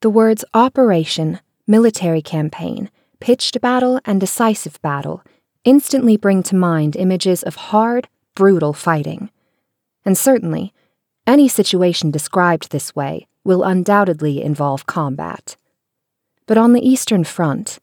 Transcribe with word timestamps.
The 0.00 0.10
words 0.10 0.44
operation, 0.54 1.40
military 1.66 2.22
campaign, 2.22 2.88
pitched 3.18 3.60
battle, 3.60 4.00
and 4.04 4.20
decisive 4.20 4.80
battle 4.80 5.24
instantly 5.64 6.16
bring 6.16 6.44
to 6.44 6.54
mind 6.54 6.94
images 6.94 7.42
of 7.42 7.56
hard, 7.56 8.08
brutal 8.36 8.72
fighting. 8.72 9.30
And 10.04 10.16
certainly, 10.16 10.72
any 11.26 11.48
situation 11.48 12.12
described 12.12 12.70
this 12.70 12.94
way 12.94 13.26
will 13.42 13.64
undoubtedly 13.64 14.40
involve 14.40 14.86
combat. 14.86 15.56
But 16.46 16.58
on 16.58 16.74
the 16.74 16.88
Eastern 16.88 17.24
Front, 17.24 17.80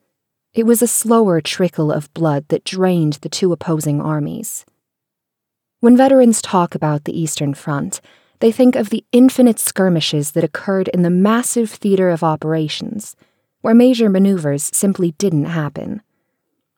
it 0.54 0.66
was 0.66 0.82
a 0.82 0.88
slower 0.88 1.42
trickle 1.42 1.92
of 1.92 2.14
blood 2.14 2.46
that 2.48 2.64
drained 2.64 3.14
the 3.16 3.30
two 3.30 3.52
opposing 3.52 4.00
armies. 4.00 4.66
When 5.82 5.98
veterans 5.98 6.42
talk 6.42 6.76
about 6.76 7.04
the 7.04 7.20
Eastern 7.20 7.54
Front, 7.54 8.00
they 8.46 8.52
think 8.52 8.76
of 8.76 8.92
the 8.92 9.04
infinite 9.12 9.58
skirmishes 9.58 10.34
that 10.34 10.44
occurred 10.44 10.88
in 10.90 11.02
the 11.02 11.10
massive 11.10 11.68
theater 11.68 12.12
of 12.12 12.22
operations, 12.22 13.16
where 13.62 13.74
major 13.74 14.08
maneuvers 14.08 14.70
simply 14.72 15.14
didn't 15.14 15.46
happen. 15.46 16.04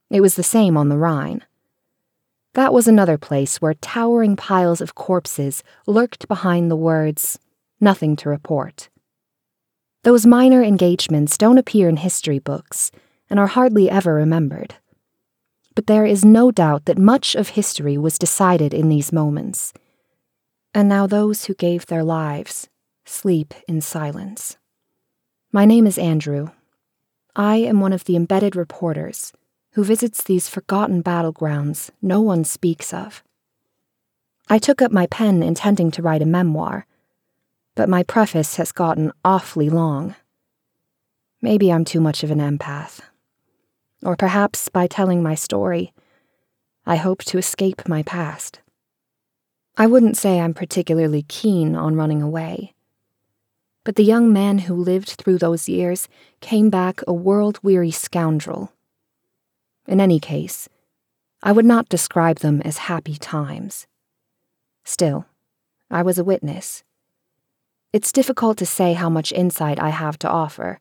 It 0.10 0.22
was 0.22 0.36
the 0.36 0.44
same 0.44 0.78
on 0.78 0.88
the 0.88 0.96
Rhine. 0.98 1.44
That 2.54 2.72
was 2.72 2.88
another 2.88 3.18
place 3.18 3.58
where 3.58 3.74
towering 3.74 4.38
piles 4.38 4.80
of 4.80 4.96
corpses 4.96 5.62
lurked 5.86 6.30
behind 6.30 6.72
the 6.72 6.78
words, 6.78 7.38
nothing 7.82 8.16
to 8.16 8.30
report. 8.30 8.88
Those 10.04 10.26
minor 10.26 10.64
engagements 10.64 11.38
don't 11.38 11.58
appear 11.58 11.90
in 11.90 11.98
history 11.98 12.40
books 12.40 12.92
and 13.30 13.42
are 13.42 13.48
hardly 13.48 13.90
ever 13.90 14.14
remembered. 14.14 14.76
But 15.76 15.88
there 15.88 16.06
is 16.06 16.24
no 16.24 16.50
doubt 16.50 16.86
that 16.86 16.98
much 16.98 17.36
of 17.36 17.50
history 17.50 17.98
was 17.98 18.18
decided 18.18 18.74
in 18.74 18.88
these 18.88 19.12
moments. 19.12 19.74
And 20.74 20.88
now 20.88 21.08
those 21.08 21.46
who 21.46 21.54
gave 21.54 21.86
their 21.86 22.04
lives 22.04 22.70
sleep 23.06 23.54
in 23.68 23.82
silence. 23.82 24.58
My 25.52 25.66
name 25.66 25.88
is 25.88 25.98
Andrew. 25.98 26.50
I 27.36 27.58
am 27.58 27.80
one 27.80 27.94
of 27.94 28.04
the 28.04 28.16
embedded 28.16 28.56
reporters 28.56 29.34
who 29.72 29.84
visits 29.84 30.24
these 30.24 30.50
forgotten 30.50 31.02
battlegrounds 31.04 31.92
no 32.02 32.22
one 32.22 32.44
speaks 32.44 32.94
of. 32.94 33.24
I 34.50 34.60
took 34.60 34.82
up 34.82 34.92
my 34.92 35.08
pen 35.08 35.44
intending 35.44 35.92
to 35.92 36.02
write 36.02 36.22
a 36.22 36.26
memoir 36.26 36.86
but 37.78 37.88
my 37.88 38.02
preface 38.02 38.56
has 38.56 38.72
gotten 38.72 39.14
awfully 39.24 39.70
long. 39.70 40.16
Maybe 41.44 41.72
I'm 41.72 41.86
too 41.86 42.02
much 42.02 42.24
of 42.24 42.32
an 42.32 42.40
empath. 42.40 43.02
Or 44.04 44.16
perhaps 44.16 44.68
by 44.68 44.88
telling 44.88 45.22
my 45.22 45.36
story, 45.36 45.94
I 46.88 46.96
hope 46.96 47.24
to 47.26 47.38
escape 47.38 47.88
my 47.88 48.02
past. 48.02 48.62
I 49.78 49.88
wouldn't 49.88 50.18
say 50.18 50.40
I'm 50.40 50.54
particularly 50.54 51.24
keen 51.24 51.76
on 51.76 51.96
running 51.96 52.22
away. 52.22 52.74
But 53.86 53.96
the 53.96 54.04
young 54.04 54.34
man 54.34 54.60
who 54.60 54.76
lived 54.76 55.10
through 55.12 55.38
those 55.38 55.70
years 55.70 56.10
came 56.42 56.70
back 56.70 57.02
a 57.08 57.14
world 57.14 57.60
weary 57.64 57.92
scoundrel. 57.92 58.74
In 59.88 60.02
any 60.02 60.20
case, 60.20 60.68
I 61.42 61.52
would 61.52 61.66
not 61.66 61.88
describe 61.88 62.40
them 62.40 62.62
as 62.64 62.90
happy 62.90 63.16
times. 63.16 63.88
Still, 64.84 65.26
I 65.90 66.02
was 66.02 66.18
a 66.18 66.24
witness 66.24 66.84
it's 67.94 68.12
difficult 68.12 68.58
to 68.58 68.66
say 68.66 68.94
how 68.94 69.10
much 69.10 69.32
insight 69.32 69.80
I 69.80 69.90
have 69.90 70.20
to 70.20 70.30
offer, 70.30 70.80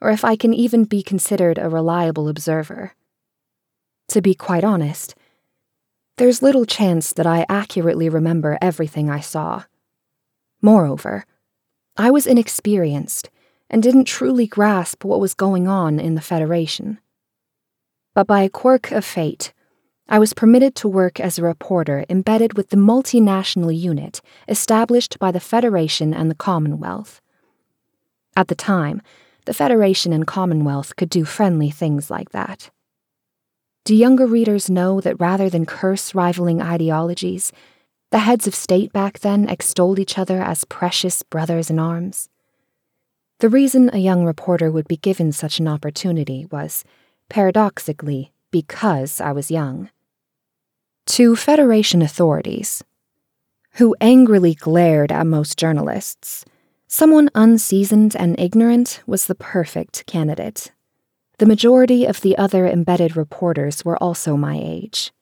or 0.00 0.10
if 0.10 0.24
I 0.24 0.36
can 0.36 0.54
even 0.54 0.84
be 0.84 1.02
considered 1.02 1.58
a 1.58 1.68
reliable 1.68 2.28
observer. 2.28 2.94
To 4.08 4.22
be 4.22 4.34
quite 4.34 4.64
honest, 4.64 5.14
there's 6.16 6.42
little 6.42 6.64
chance 6.64 7.12
that 7.12 7.26
I 7.26 7.44
accurately 7.48 8.08
remember 8.08 8.58
everything 8.60 9.10
I 9.10 9.20
saw. 9.20 9.64
Moreover, 10.62 11.26
I 11.96 12.10
was 12.10 12.26
inexperienced 12.26 13.30
and 13.68 13.82
didn't 13.82 14.04
truly 14.04 14.46
grasp 14.46 15.04
what 15.04 15.20
was 15.20 15.34
going 15.34 15.66
on 15.66 15.98
in 15.98 16.14
the 16.14 16.20
Federation. 16.20 16.98
But 18.14 18.26
by 18.26 18.42
a 18.42 18.48
quirk 18.48 18.92
of 18.92 19.04
fate, 19.04 19.52
I 20.08 20.18
was 20.18 20.34
permitted 20.34 20.74
to 20.76 20.88
work 20.88 21.18
as 21.18 21.38
a 21.38 21.42
reporter 21.42 22.04
embedded 22.08 22.56
with 22.56 22.68
the 22.68 22.76
multinational 22.76 23.76
unit 23.76 24.20
established 24.48 25.18
by 25.18 25.32
the 25.32 25.40
Federation 25.40 26.12
and 26.12 26.30
the 26.30 26.34
Commonwealth. 26.34 27.20
At 28.36 28.48
the 28.48 28.54
time, 28.54 29.02
the 29.46 29.54
Federation 29.54 30.12
and 30.12 30.26
Commonwealth 30.26 30.96
could 30.96 31.08
do 31.08 31.24
friendly 31.24 31.70
things 31.70 32.10
like 32.10 32.30
that. 32.30 32.70
Do 33.84 33.94
younger 33.94 34.26
readers 34.26 34.70
know 34.70 35.02
that 35.02 35.20
rather 35.20 35.50
than 35.50 35.66
curse 35.66 36.14
rivaling 36.14 36.62
ideologies, 36.62 37.52
the 38.10 38.20
heads 38.20 38.46
of 38.46 38.54
state 38.54 38.94
back 38.94 39.18
then 39.18 39.46
extolled 39.46 39.98
each 39.98 40.18
other 40.18 40.40
as 40.40 40.64
precious 40.64 41.22
brothers 41.22 41.68
in 41.68 41.78
arms? 41.78 42.30
The 43.40 43.50
reason 43.50 43.90
a 43.92 43.98
young 43.98 44.24
reporter 44.24 44.70
would 44.70 44.88
be 44.88 44.96
given 44.96 45.32
such 45.32 45.58
an 45.58 45.68
opportunity 45.68 46.46
was, 46.50 46.82
paradoxically, 47.28 48.32
because 48.50 49.20
I 49.20 49.32
was 49.32 49.50
young. 49.50 49.90
To 51.06 51.36
Federation 51.36 52.00
authorities, 52.00 52.82
who 53.72 53.94
angrily 54.00 54.54
glared 54.54 55.12
at 55.12 55.26
most 55.26 55.58
journalists, 55.58 56.46
someone 56.86 57.28
unseasoned 57.34 58.16
and 58.16 58.34
ignorant 58.40 59.02
was 59.06 59.26
the 59.26 59.34
perfect 59.34 60.06
candidate. 60.06 60.72
The 61.38 61.46
majority 61.46 62.04
of 62.04 62.20
the 62.20 62.38
other 62.38 62.66
embedded 62.66 63.16
reporters 63.16 63.84
were 63.84 64.00
also 64.02 64.36
my 64.36 64.58
age. 64.62 65.12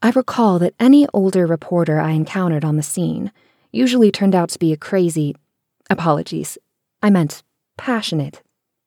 I 0.00 0.10
recall 0.10 0.58
that 0.60 0.74
any 0.78 1.06
older 1.12 1.46
reporter 1.46 1.98
I 1.98 2.12
encountered 2.12 2.64
on 2.64 2.76
the 2.76 2.82
scene 2.82 3.32
usually 3.72 4.12
turned 4.12 4.34
out 4.34 4.50
to 4.50 4.58
be 4.58 4.72
a 4.72 4.76
crazy, 4.76 5.34
apologies, 5.90 6.58
I 7.02 7.10
meant 7.10 7.42
passionate, 7.76 8.42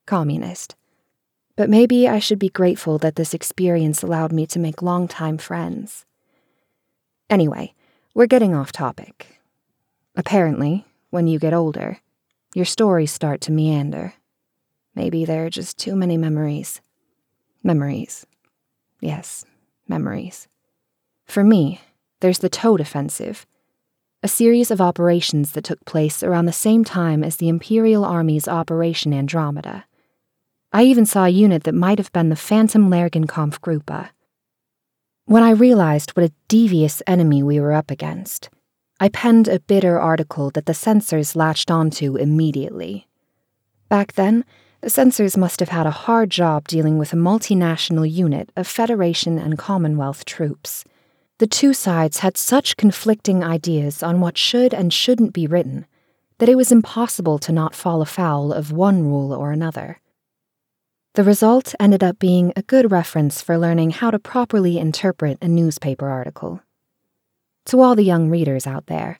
communist. 0.06 0.76
But 1.58 1.70
maybe 1.70 2.08
I 2.08 2.20
should 2.20 2.40
be 2.40 2.50
grateful 2.50 2.98
that 3.00 3.16
this 3.16 3.34
experience 3.34 4.02
allowed 4.02 4.32
me 4.32 4.48
to 4.48 4.60
make 4.60 4.82
longtime 4.82 5.38
friends. 5.38 6.06
Anyway, 7.30 7.74
we're 8.14 8.28
getting 8.28 8.56
off 8.56 8.72
topic. 8.72 9.40
Apparently, 10.16 10.86
when 11.10 11.28
you 11.28 11.38
get 11.38 11.54
older, 11.54 12.00
your 12.56 12.66
stories 12.66 13.12
start 13.12 13.42
to 13.42 13.52
meander. 13.52 14.14
Maybe 15.00 15.24
there 15.24 15.46
are 15.46 15.50
just 15.50 15.78
too 15.78 15.96
many 15.96 16.18
memories. 16.18 16.82
Memories. 17.64 18.26
Yes, 19.00 19.46
memories. 19.88 20.50
For 21.24 21.42
me, 21.42 21.80
there's 22.20 22.40
the 22.40 22.50
Toad 22.50 22.82
Offensive, 22.82 23.46
a 24.22 24.28
series 24.28 24.72
of 24.72 24.82
operations 24.82 25.54
that 25.54 25.64
took 25.64 25.86
place 25.86 26.22
around 26.22 26.48
the 26.48 26.52
same 26.52 26.84
time 26.84 27.24
as 27.24 27.38
the 27.38 27.48
Imperial 27.48 28.04
Army's 28.04 28.50
Operation 28.50 29.14
Andromeda. 29.14 29.86
I 30.74 30.84
even 30.84 31.06
saw 31.06 31.24
a 31.24 31.30
unit 31.30 31.64
that 31.64 31.74
might 31.74 31.98
have 31.98 32.12
been 32.12 32.28
the 32.28 32.36
Phantom 32.36 32.90
Lergenkampfgruppe. 32.90 34.10
When 35.24 35.44
I 35.44 35.52
realized 35.52 36.12
what 36.12 36.26
a 36.26 36.34
devious 36.50 37.02
enemy 37.08 37.42
we 37.42 37.62
were 37.62 37.72
up 37.72 37.90
against, 37.90 38.50
I 39.00 39.08
penned 39.08 39.48
a 39.48 39.62
bitter 39.62 39.98
article 39.98 40.50
that 40.56 40.66
the 40.66 40.74
censors 40.74 41.38
latched 41.38 41.72
onto 41.72 42.18
immediately. 42.18 43.08
Back 43.88 44.12
then, 44.16 44.44
the 44.82 44.90
censors 44.90 45.36
must 45.36 45.60
have 45.60 45.70
had 45.70 45.86
a 45.86 45.92
hard 45.92 46.30
job 46.30 46.68
dealing 46.68 46.98
with 46.98 47.12
a 47.12 47.18
multinational 47.18 48.10
unit 48.10 48.50
of 48.56 48.68
Federation 48.68 49.38
and 49.38 49.58
Commonwealth 49.58 50.24
troops. 50.26 50.86
The 51.40 51.48
two 51.48 51.74
sides 51.74 52.20
had 52.20 52.38
such 52.38 52.78
conflicting 52.78 53.44
ideas 53.44 54.02
on 54.02 54.22
what 54.22 54.38
should 54.38 54.74
and 54.74 54.94
shouldn't 54.94 55.34
be 55.34 55.48
written 55.48 55.86
that 56.38 56.50
it 56.50 56.56
was 56.56 56.72
impossible 56.72 57.38
to 57.40 57.52
not 57.52 57.76
fall 57.76 58.02
afoul 58.02 58.54
of 58.54 58.72
one 58.72 59.04
rule 59.04 59.34
or 59.34 59.52
another. 59.52 60.00
The 61.16 61.24
result 61.24 61.76
ended 61.80 62.04
up 62.04 62.18
being 62.18 62.54
a 62.56 62.62
good 62.62 62.92
reference 62.92 63.42
for 63.42 63.58
learning 63.58 63.92
how 63.92 64.12
to 64.12 64.20
properly 64.20 64.78
interpret 64.78 65.38
a 65.42 65.50
newspaper 65.50 66.08
article. 66.08 66.62
To 67.66 67.82
all 67.82 67.96
the 67.96 68.04
young 68.04 68.30
readers 68.30 68.66
out 68.66 68.86
there, 68.86 69.20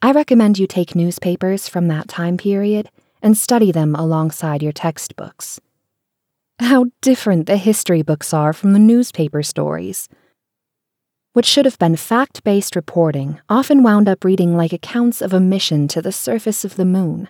I 0.00 0.12
recommend 0.12 0.58
you 0.58 0.68
take 0.68 0.94
newspapers 0.94 1.68
from 1.68 1.88
that 1.88 2.06
time 2.06 2.36
period 2.36 2.90
and 3.26 3.36
study 3.36 3.72
them 3.72 3.96
alongside 3.96 4.62
your 4.62 4.70
textbooks. 4.70 5.60
How 6.60 6.86
different 7.00 7.46
the 7.46 7.56
history 7.56 8.00
books 8.00 8.32
are 8.32 8.52
from 8.52 8.72
the 8.72 8.78
newspaper 8.78 9.42
stories. 9.42 10.08
What 11.32 11.44
should 11.44 11.64
have 11.64 11.76
been 11.76 11.96
fact 11.96 12.44
based 12.44 12.76
reporting 12.76 13.40
often 13.48 13.82
wound 13.82 14.08
up 14.08 14.22
reading 14.22 14.56
like 14.56 14.72
accounts 14.72 15.20
of 15.20 15.32
a 15.32 15.40
mission 15.40 15.88
to 15.88 16.00
the 16.00 16.12
surface 16.12 16.64
of 16.64 16.76
the 16.76 16.84
moon. 16.84 17.28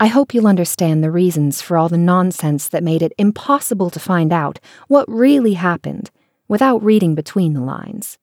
I 0.00 0.06
hope 0.06 0.32
you'll 0.32 0.46
understand 0.46 1.04
the 1.04 1.10
reasons 1.10 1.60
for 1.60 1.76
all 1.76 1.90
the 1.90 1.98
nonsense 1.98 2.66
that 2.68 2.82
made 2.82 3.02
it 3.02 3.12
impossible 3.18 3.90
to 3.90 4.00
find 4.00 4.32
out 4.32 4.58
what 4.88 5.06
really 5.06 5.52
happened 5.52 6.10
without 6.48 6.82
reading 6.82 7.14
between 7.14 7.52
the 7.52 7.60
lines. 7.60 8.16